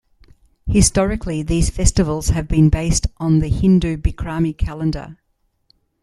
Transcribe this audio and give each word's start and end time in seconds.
Historically, 0.65 1.43
these 1.43 1.69
festivals 1.69 2.29
have 2.29 2.47
been 2.47 2.69
based 2.71 3.05
on 3.17 3.37
the 3.37 3.49
Hindu 3.49 3.97
Bikrami 3.97 4.57
calendar. 4.57 5.19